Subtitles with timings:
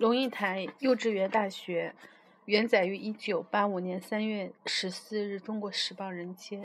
[0.00, 1.94] 龙应台幼稚园大学，
[2.46, 6.62] 原载于一九八五年三月十四日《中国时报》人间。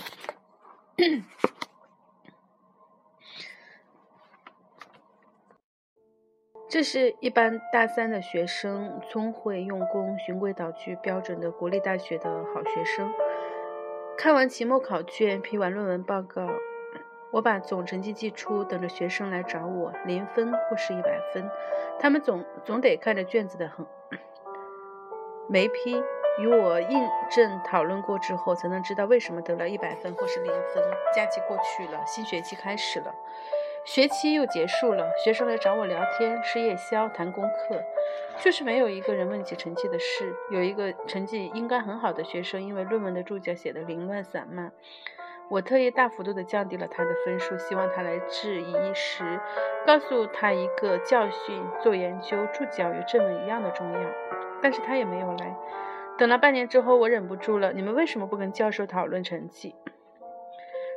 [6.69, 13.11] 这是一般大三的学生，聪慧用功、循规蹈矩，标准的国立大学的好学生。
[14.17, 16.47] 看完期末考卷，批完论文报告。
[17.35, 21.51] 我把总成绩寄出，等着学生来找我，零分或是一百分，
[21.99, 23.85] 他们总总得看着卷子的横
[25.49, 26.01] 没批，
[26.39, 30.81] 与我印证讨论过之后，才能知道为什么得了一百分或是零分。
[31.13, 33.13] 假期过去了，新学期开始了，
[33.83, 37.83] 学期又结束了，学生来找我聊天，吃夜宵，谈功课，
[38.39, 40.33] 就是没有一个人问起成绩的事。
[40.49, 44.71] 有一个成绩应该很好的学生，因为论文的注脚写得凌乱散漫。
[45.47, 49.39] 我特意大幅度地降低了他的分数，希望他来质疑时，
[49.85, 53.99] 告诉他一个教训：做研究注脚与正文一样的重要。
[54.61, 55.55] 但是他也没有来。
[56.17, 59.75] 等了半年之后，我忍不住了：你们为什么不跟教授讨论成绩？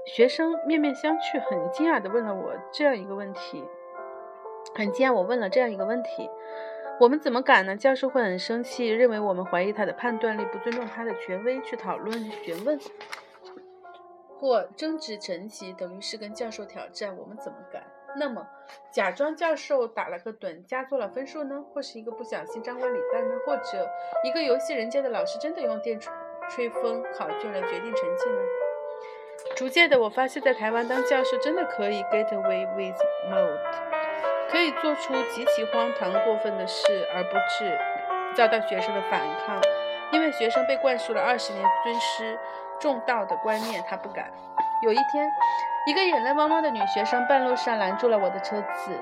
[0.07, 3.63] 学生面面相觑，很惊讶地问了我这样一个问题。
[4.75, 6.31] 很惊讶，我问了这样一个问题：
[6.99, 7.77] 我们怎么敢呢？
[7.77, 12.79] 教授会很生气，认为我们怀疑他的判断力，不尊重他的权威，去讨论询问。
[14.41, 17.83] 或争执成绩，等于是跟教授挑战，我们怎么敢？
[18.17, 18.47] 那么，
[18.91, 21.63] 假装教授打了个盹，加做了分数呢？
[21.73, 23.35] 或是一个不小心张冠李戴呢？
[23.45, 23.89] 或者
[24.25, 26.01] 一个游戏人间的老师真的用电
[26.49, 28.39] 吹风考卷来决定成绩呢？
[29.55, 32.97] 逐渐的，我发现，在台湾当教授真的可以 get away with
[33.31, 33.59] mode，
[34.51, 37.79] 可以做出极其荒唐过分的事，而不致
[38.35, 39.61] 遭到学生的反抗，
[40.13, 42.39] 因为学生被灌输了二十年尊师。
[42.81, 44.31] 重道的观念，他不敢。
[44.83, 45.29] 有一天，
[45.87, 48.97] 一个眼泪汪汪的女学生半路上拦住了我的车子。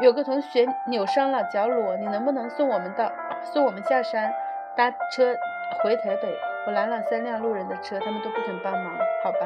[0.00, 3.12] 有个同学扭伤了脚裸，你能不能送我们到
[3.44, 4.32] 送我们下山
[4.76, 5.34] 搭车
[5.82, 6.34] 回台北？
[6.66, 8.96] 我拦了三辆路人的车，他们都不肯帮忙。
[9.22, 9.38] 好吧。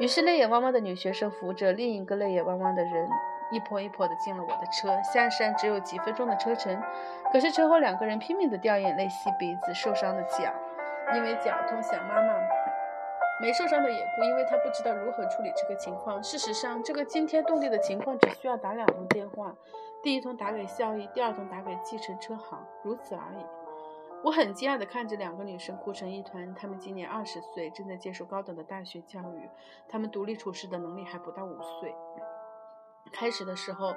[0.00, 3.08] 于是泪眼汪汪的女学生扶着另一个泪眼汪汪的人，
[3.50, 5.00] 一跛一跛的进了我的车。
[5.02, 6.82] 下山只有几分钟的车程，
[7.32, 10.52] 可是车后两个人拼命的掉眼泪、吸鼻子，受伤的脚。
[11.14, 12.34] 因为脚痛想妈妈，
[13.40, 16.22] 没受伤的也哭，因为他不知道如何处理这个情况。
[16.22, 19.54] 事实上，这个惊天动地的情况只需要打两通电话，
[20.02, 23.44] 第一通打给校医，第二通打给计程车行，如此而已。
[24.22, 29.50] 我很惊讶地看着两个女生哭成一团，她们今年二十岁，正在接受高等的大学教育，
[29.88, 31.94] 她们独立处事的能力还不到五岁。
[33.12, 33.94] 开始的时候，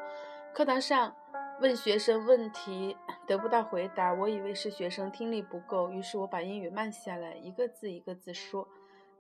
[0.53, 1.15] 课堂上。
[1.59, 2.95] 问学生问题
[3.25, 8.67] 得不到回答，我以为是学生听力不够，于是我把英语慢下来，一个字一个字说。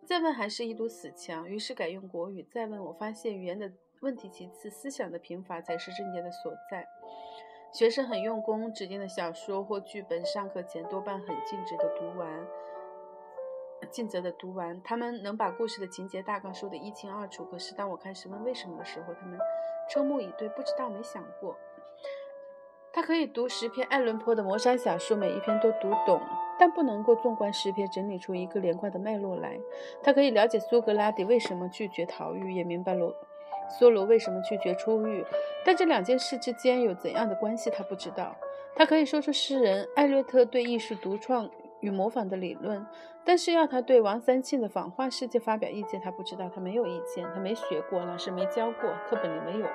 [0.07, 2.41] 再问还是一堵死墙，于是改用国语。
[2.49, 3.69] 再问，我发现语言的
[3.99, 6.87] 问题其次，思想的贫乏才是症结的所在。
[7.73, 12.47] 学生很用功，指定的小说或剧本，上课前多半很尽职的读完，
[13.91, 14.81] 尽责的读完。
[14.81, 17.43] 他们能把故事的情节大纲说得一清二楚。
[17.43, 19.37] 可是当我开始问为什么的时候，他们
[19.93, 21.57] 瞠目以对，不知道，没想过。
[22.93, 26.21] 他可以读十篇爱伦坡的魔山小说，每一篇都读懂，
[26.59, 29.59] 但不能够纵观十篇整理出一个连贯的脉络来。
[30.01, 33.13] 他可以了解苏格拉底为什么拒绝逃狱，也明白罗
[33.79, 35.25] 梭罗为什么拒绝出狱，
[35.65, 38.35] 但这两件事之间有怎样的关系，他不知道。
[38.75, 41.49] 他可以说出诗人艾略特对艺术独创
[41.81, 42.85] 与模仿的理论，
[43.25, 49.67] 但是要他对王三庆的仿画世界发表意见，他不知道，他没有意见，他没学过，老师没教过，课本里没有。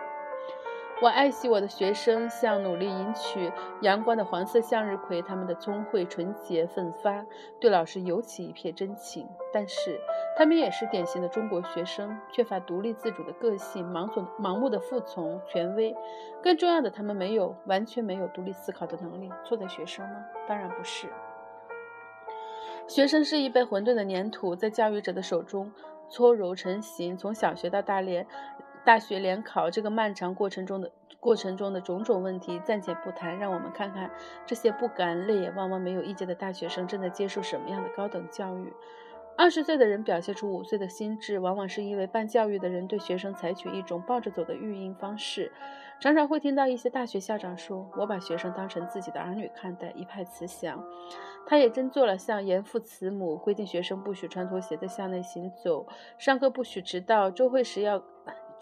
[1.02, 5.20] 我爱惜我的学生，像努力迎娶阳光的黄色向日葵。
[5.20, 7.26] 他们的聪慧、纯洁、奋发，
[7.58, 9.28] 对老师尤其一片真情。
[9.52, 10.00] 但是，
[10.38, 15.92] 他们也是典型的中国学生，缺乏独立自主的个性，盲从、盲目的服从权威。
[16.40, 19.28] 更重要的，他们没有完全没有独立思考的能力。
[19.44, 20.24] 错在学生吗？
[20.46, 21.08] 当然不是。
[22.86, 25.72] 学生是一杯混沌的粘土，在教育者的手中
[26.08, 27.19] 搓揉成型。
[27.19, 28.24] 从小学到大连。
[28.84, 34.10] 大学联考这个漫长过程中的过程中的种种问题暂且不谈，让我们看看
[34.44, 38.73] 这些不甘、泪眼汪汪、没有意见的大学生正在接受什么样的高等教育。
[39.34, 45.50] 二十岁的人表现出五岁的心智，往往是因为办教育的人对学生采取一种抱着走的育婴方式。
[46.00, 50.84] 常常会听到一些大学校长说：“我把学生当成自己的儿女看待，一派慈祥。”
[51.46, 55.87] 他也真做了像严父慈母，规定学生不许穿拖鞋在校内行走，
[56.19, 58.02] 上课不许迟到，周会时要。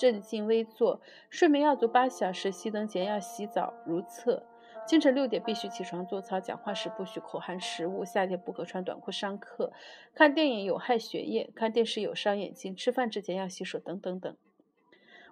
[0.01, 4.47] 镇静微坐，睡眠要足八小时，熄灯前要洗澡如厕。
[4.87, 9.75] 清晨六点必须起床做操，讲话时不许口含食物，夏天不可穿短裤上课。
[10.15, 14.35] 看电影有害血液，看电视有伤眼睛，吃饭之前要洗手，等等等。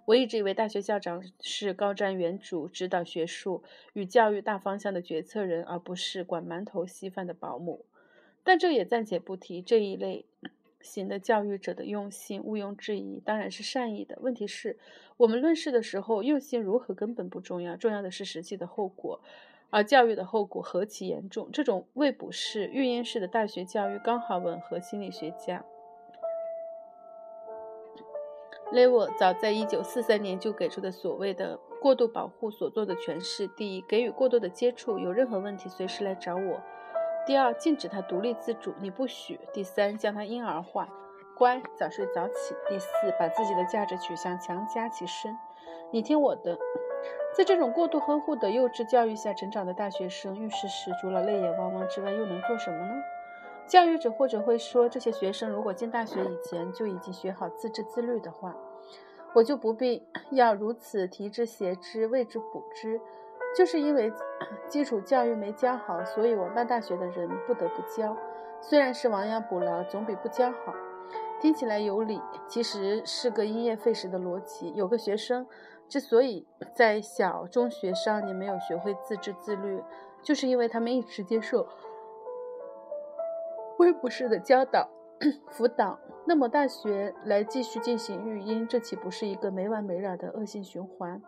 [0.05, 3.65] 我一直以为大学校长是高瞻远瞩、指导学术
[3.95, 7.87] 与教育大方向的决策人，而不是管馒头稀饭的保姆。
[8.45, 10.27] 但这也暂且不提，这一类
[10.81, 14.19] 型的教育者的用心毋庸置疑，当然是善意的。
[14.21, 14.79] 问题是，
[15.17, 19.21] 我们论事的时候，用心如何根本不重要，重要的是实际的后果。
[19.71, 21.51] 而教育的后果何其严重！
[21.53, 25.63] 这种未卜式、育婴式的大学教育，刚好吻合心理学家。
[28.73, 36.63] 雷沃早在一九四三年就给出的所谓的过度保护所做的诠释：第一，给予过多的接触，有任何问题随时来找我；
[37.29, 40.89] 第二，禁止他独立自主，你不许；第三，将他婴儿化，
[41.37, 42.89] 乖，早睡早起；第四，
[43.21, 45.37] 把自己的价值取向强加其身，
[45.91, 46.59] 你听我的。
[47.37, 52.95] 在这种过度呵护的幼稚教育下成长的大学生，遇事时除了泪眼汪汪之外，又能做什么呢？
[53.67, 58.57] 教育者或者会说，这些学生如果进大学以前就已经学好自制自律的话，
[59.35, 62.99] 我就不必要如此提之挟之为之补之。
[63.57, 64.13] 就是因为
[64.69, 68.17] 基础教育没教好，所以我办大学的人不得不教。
[68.61, 70.75] 虽然是亡羊补牢，总比不教好。
[71.41, 74.73] 听起来有理，其实是个因噎废食的逻辑。
[74.75, 75.47] 有个学生
[75.89, 79.83] 之所以在小、中学上年没有学会自制自律，
[80.23, 81.67] 就是因为他们一直接受。
[83.79, 84.91] 微不式的教导、
[85.51, 91.23] 辅导，那么大学来继续进行育婴，这岂不是一个没完没了的恶性循环？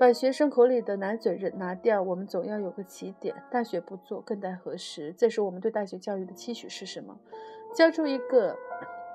[0.00, 3.34] 把学生口里的奶嘴人拿掉，我们总要有个起点。
[3.50, 5.12] 大学不做，更待何时？
[5.12, 7.18] 再说，我们对大学教育的期许是什么？
[7.74, 8.56] 教出一个。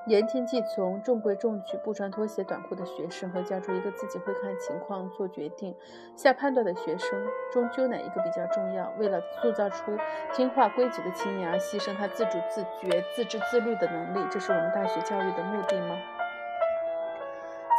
[0.05, 5.75] 言听计从、中规中矩、不穿拖鞋短裤的学生和教出一个自己会看情况做决定、
[6.15, 7.19] 下判断的学生，
[7.51, 8.93] 终究哪一个比较重要？
[8.99, 9.97] 为了塑造出
[10.31, 15.97] 听话规矩的青年而牺牲他自主自觉、自知自律的能力，这是我们大学教育的目的吗？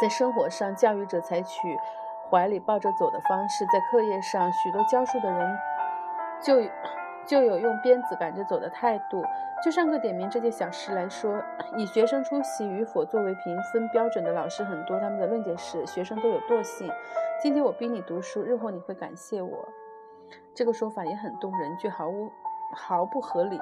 [0.01, 1.69] 在生活上，教育者采取
[2.29, 5.57] 怀里抱着走的方式；在课业上，许多教书的人
[6.41, 6.61] 就。
[7.27, 9.21] 就有用鞭子赶着走的态度。
[9.61, 11.43] 就上课点名这件小事来说，
[11.75, 14.97] 以学生出席与否作为评分标准的老师很多。
[14.97, 16.89] 他们的论点是：学生都有惰性。
[17.43, 19.67] 今天我逼你读书，日后你会感谢我。
[20.53, 22.31] 这个说法也很动人，却毫无
[22.73, 23.59] 毫不合理。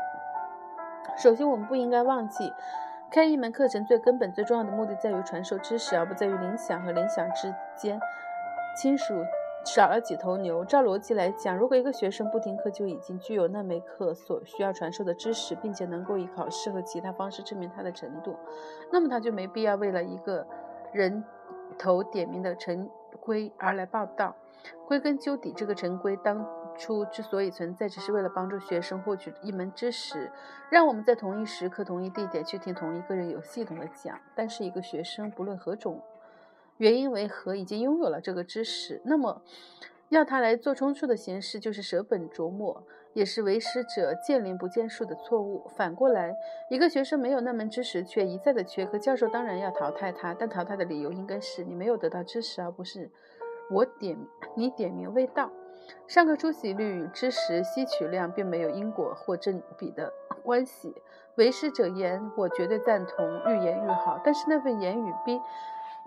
[1.17, 2.53] 首先，我们不应该忘记，
[3.09, 7.99] 开一门课程最根本、最重要的目的在于传授知识，而不在于联想和联想之间
[8.75, 9.13] 亲属。
[9.67, 10.63] 少了几头牛。
[10.63, 18.37] 照逻辑来讲，如果一个学生不听课就已经具有那门课所需要传授的知识，并且能够以考试和其他方式证明他的程度，
[18.91, 20.45] 那么他就没必要为了一个
[20.93, 21.23] 人
[21.79, 22.87] 头点名的陈
[23.19, 24.35] 规而来报道。
[24.87, 30.31] 归根究底，这个陈规当初之所以存在，只是为了帮助学生获取一门知识，
[30.69, 34.19] 让我们在同一时刻、同一地点去听同一个人有系统的讲。
[34.35, 35.99] 但是，一个学生不论何种。
[36.77, 37.55] 原因为何？
[37.55, 39.41] 已经拥有了这个知识，那么
[40.09, 42.83] 要他来做充数的形式，就是舍本逐末，
[43.13, 45.65] 也是为师者见林不见树的错误。
[45.75, 46.35] 反过来，
[46.69, 53.09] 一个学生没有那门知识，却一再的缺课，教授当然要淘汰他，但淘汰的理由应该是你没有得到知识，而不是
[53.71, 54.17] 我点
[54.55, 55.49] 你点名未到。
[56.07, 60.11] 上课出席率与知识吸取量并没有因果或正比的
[60.43, 60.93] 关系。
[61.35, 64.19] 为师者言，我绝对赞同，愈言愈好。
[64.23, 65.39] 但是那份言语逼。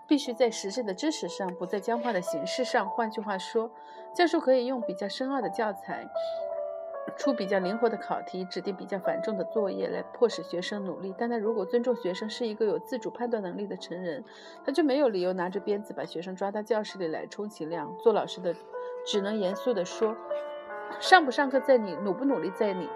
[0.08, 2.88] 必须在实质的知识上，不在僵化的形式上。
[2.88, 3.70] 换句话说，
[4.14, 6.08] 教授可以用比较深奥的教材，
[7.14, 11.15] 出比较灵活的考题，指定比较繁重的作业来迫使学生努力。
[11.19, 14.24] 但他如果尊重学生是一个有自主判断能力的成人，
[14.65, 18.55] 他就没有理由拿着鞭子把学生抓到教室里来，充其量做老师的
[19.05, 20.17] 只能严肃地说：
[21.00, 22.88] 上不上课在你，努不努力在你。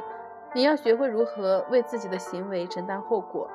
[0.55, 3.51] 你要学会如何为自己的行为承担后果。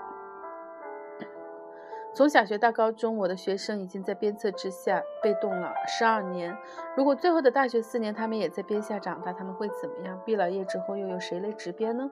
[2.18, 6.58] 从小学到高中，我的学生已经在鞭策之下被动了十二年。
[6.96, 10.20] 如果最后的大学四年他们也在鞭下长大，他们会怎么样？
[10.26, 12.10] 毕了业之后又有谁来执鞭呢？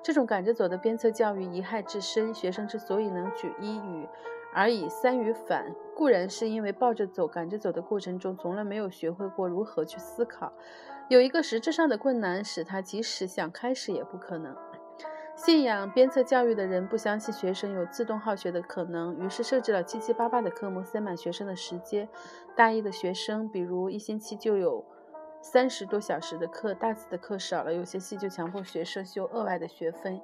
[0.00, 2.32] 这种赶着走的鞭策教育贻害至深。
[2.32, 4.08] 学生之所以能举一隅
[4.54, 10.52] 而以三隅反，固然是因为抱着走、赶着走的过程中，从来没有学会过如何去思考。
[11.08, 14.54] 有一个实质上的困难，使他即使想开始也不可能。
[15.38, 22.08] 信仰鞭策教育的人不相信学生有自动好学的可能，于是设置了七七八八的科目，塞满学生的时间。
[22.56, 24.84] 大一的学生，比如一星期就有
[25.40, 30.20] 三十多小时的课，大四的课少了，有些系就强迫学生修额外的学分，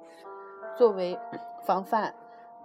[0.77, 1.17] 作为
[1.65, 2.13] 防范。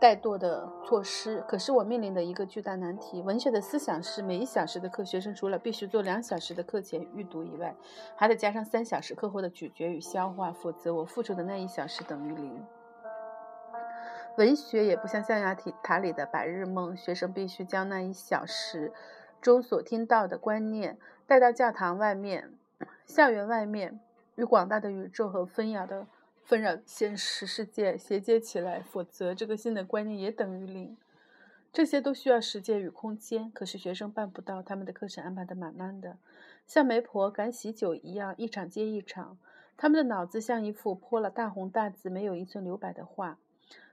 [0.00, 3.21] 怠惰的措施，可是我面临的一个巨大难题。
[3.21, 7.76] 文学的思想是，每一小时的课，学生除了必须做两小时的课前预读以外，
[8.16, 12.64] 还得加上三小时课后的咀嚼与消化，否则我付出的那一小时等于零。
[14.38, 18.95] 文学也不像象牙塔里的白日梦，学生必须将那一小时
[19.42, 22.54] 中所听到的观念带到教堂外面、
[23.04, 24.00] 校园外面，
[24.37, 26.07] 与广大的宇宙和纷扰的
[26.50, 30.97] 纷扰现实世界衔接起来，否则这个新的观念也等于零。
[31.73, 36.19] 这些都需要时间与空间，可是学生办不到，他们的课程安排的满满的，
[36.66, 39.38] 像媒婆赶喜酒一样，一场接一场。
[39.76, 43.38] 他们的脑子像一幅泼了大红大紫、没有一寸留白的画。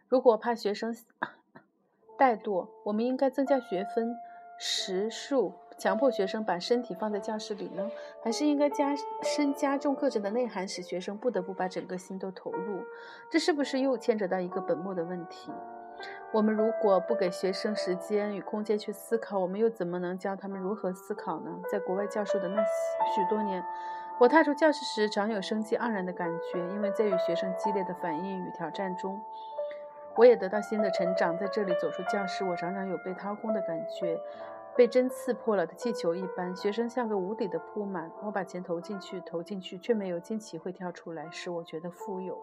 [0.07, 0.91] 如果怕学生
[2.17, 4.15] 怠惰，我们应该增加学分
[4.57, 7.89] 时数，强迫学生把身体放在教室里呢？
[8.23, 12.83] 还是应该加深加重课程的内涵，使学生不得不把整个心都投入？
[13.29, 15.51] 这是不是又牵扯到一个本末的问题？
[16.31, 21.59] 我们如果不给学生时间与空间去思考，我们又怎么能教他们如何思考呢？
[21.71, 22.61] 在国外教授的那
[23.15, 23.63] 许多年，
[24.19, 29.19] 我踏出教室时常有生机盎然的感觉，因为在与学生激烈的反应与挑战中，
[30.15, 31.37] 我也得到新的成长。
[31.37, 34.19] 在这里走出教室，我常常有被掏空的感觉，
[34.77, 36.55] 被针刺破了的气球一般。
[36.55, 42.37] 学生像个无底的铺满，我把钱投进去，投进去，却没有惊奇会跳出来，使我觉得富有。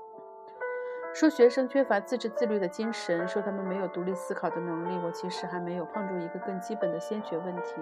[1.14, 7.75] 说学生缺乏自治自律的精神，说他们没有独立思考的能力，我其实还没有碰住一个更基本的先决问题：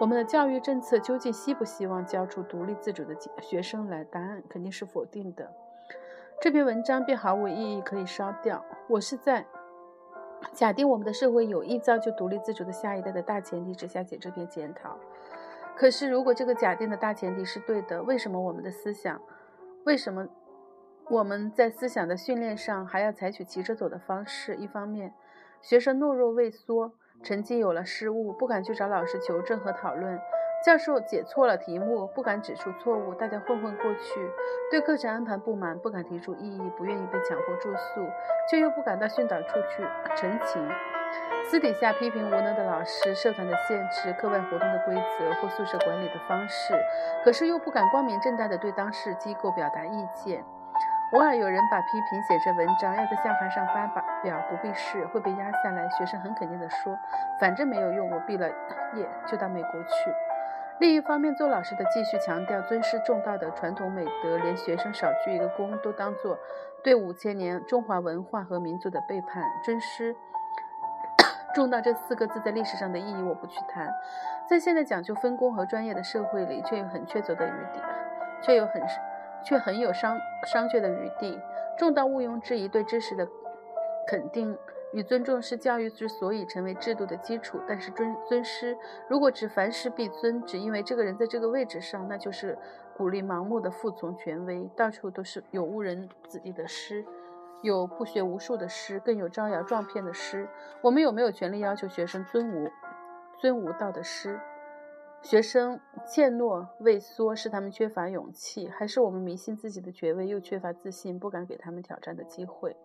[0.00, 4.02] 我们的教育政策究竟希不希望教出独立自主的学生来？
[4.04, 5.52] 答案肯定是否定的。
[6.40, 8.64] 这篇文章便毫无意义，可以烧掉。
[8.88, 9.44] 我是在
[10.52, 14.98] 假定我们的社会有意造就独立自主的下一代的大前提之下写这篇检讨。
[15.74, 19.20] 可是，如果这个假定的大前提是对的，为什么我们的思想，
[19.84, 20.28] 为什么？
[21.08, 24.54] 我们在思想的训练上还要采取骑着走的方式。
[24.56, 25.12] 一方面，
[25.60, 30.16] 学生懦弱畏缩，成绩有了失误，不敢去找老师求证和讨论；
[30.64, 34.20] 教授解错了题目，不敢指出错误，大家混混过去；
[34.70, 38.06] 对课程安排不满，不敢提出异议，不愿意被强迫住宿，
[38.48, 40.62] 却又不敢到训导处去陈情；
[41.50, 46.74] 私底下批评无能的老师、社团的限制、课外活动的规则或宿舍管理的方式，
[47.24, 50.44] 可是又不敢光明正大的对当事机构表达意见。
[51.12, 53.86] 偶尔有人把批评写成文章，要在校刊上发
[54.22, 55.88] 表，不必试，会被压下来。
[55.90, 56.96] 学生很肯定地说
[57.40, 58.48] ：“反正没有用，我毕了
[58.94, 59.90] 业就到美国去。”
[60.78, 66.38] 另一方面，做老师的继续强调尊师重道的传统美德，连学生少鞠一个躬都当做
[66.82, 69.44] 对五千年中华文化和民族的背叛。
[69.64, 70.16] 尊师
[71.54, 73.92] 重道这四个字在历史上的意义我不去谈，
[74.48, 77.80] 在现在讲究分工和专业的社会里，却有很缺足的余地，
[78.42, 78.82] 却有很。
[79.44, 81.36] 却很有商商榷的余地。
[81.76, 83.26] 重道毋庸置疑，对知识的
[84.06, 84.56] 肯定
[84.92, 87.58] 与尊重是教育之所以成为制度的基础。
[87.66, 88.76] 但是尊尊师，
[89.08, 92.56] 如果只凡事必尊，只因为这个人在这个位置上，那就是
[92.96, 94.68] 鼓励盲目的服从权威。
[94.76, 97.04] 到处都是有误人子弟的师，
[97.62, 100.48] 有不学无术的师，更有招摇撞骗的师。
[100.82, 102.70] 我们有没有权利要求学生尊无
[103.40, 104.38] 尊无道的师？
[105.22, 112.76] 学生怯懦畏缩，是他们缺乏勇气，还是我们迷信自己的权威又缺乏自信，不敢给他们挑战的机会？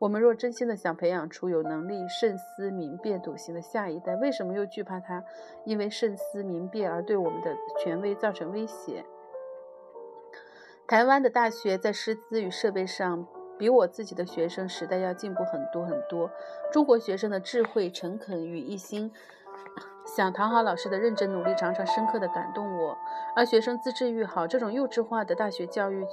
[0.00, 5.22] 我们若真心的想培养出有能力慎思明辨笃行的下一代，为什么又惧怕他
[5.66, 9.04] 因为慎思明辨而对我们的权威造成威胁？
[10.88, 13.26] 台湾的大学在师资与设备上
[13.58, 16.30] 比我自己的学生时代要进步很多很多。
[16.72, 19.12] 中国学生的智慧、诚恳与一心。
[20.06, 22.96] 想讨好老师的认真努力，常常深刻地感动我。
[23.36, 26.04] 而学生自制愈好，这种幼稚化的大学教育，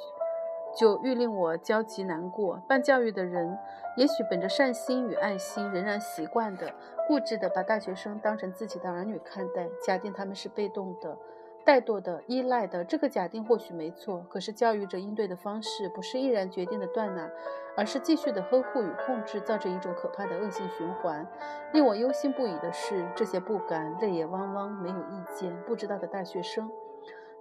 [0.77, 2.62] 就愈令我焦急难过。
[2.67, 3.57] 办教育的人，
[3.96, 6.72] 也许本着善心与爱心，仍然习惯的、
[7.07, 11.17] 固执地把大学生当成自己的儿女看待，假定他们是被动的。
[11.65, 14.25] 怠惰的、依赖的，这个假定或许没错。
[14.29, 17.29] 可是教育者应对的方式，不是毅然决定的断奶，
[17.75, 21.27] 而是继续的呵护与控制，造成一种可怕的恶性循环。
[21.74, 26.72] 令我忧心不已的是，这些不敢、泪眼汪汪、没有意见、不知道的大学生，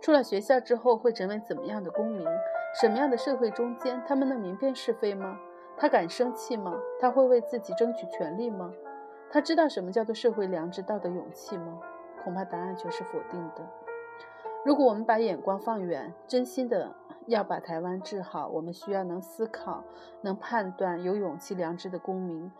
[0.00, 2.26] 出了学校之后会成为怎么样的公民？
[2.78, 4.02] 什么样的社会中间？
[4.06, 5.38] 他们能明辨是非吗？
[5.78, 6.74] 他敢生气吗？
[7.00, 8.70] 他会为自己争取权利吗？
[9.30, 11.80] 他知道什么叫做社会良知、道德勇气吗？
[12.22, 13.66] 恐怕答案却是否定的。
[14.62, 19.82] 如果我们把眼光放远，真心的要把台湾治好，我们需要能思考、
[20.20, 22.52] 能判断、有勇气、良知的公民。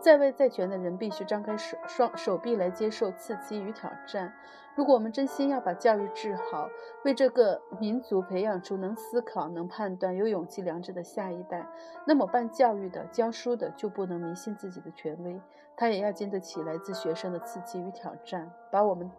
[0.00, 4.32] 在位在权的人必须张开手双手臂来接受刺激与挑战。
[4.74, 6.70] 如果我们真心要把教育治好，
[7.04, 11.66] 为这个民族培养出能思考、能判断、有勇气、良知的下一代，
[12.06, 15.38] 那么办教育的、教书的就不能迷信自己的权威，
[15.76, 19.10] 他也要经得起来自学生的刺激与挑战，把我们。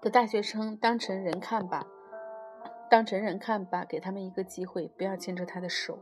[0.00, 1.86] 的大学生当成人看吧，
[2.88, 5.98] 当成人看吧，给他们一个机会，不要牵着他的手。